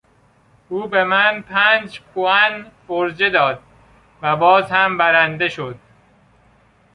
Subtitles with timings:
[0.69, 3.63] او به من پنج پوان فرجه داد
[4.21, 5.79] و باز هم برنده شد!